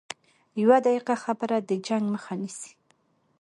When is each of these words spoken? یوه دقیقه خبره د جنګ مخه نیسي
یوه 0.61 0.77
دقیقه 0.85 1.15
خبره 1.23 1.57
د 1.59 1.71
جنګ 1.87 2.05
مخه 2.13 2.33
نیسي 2.41 2.71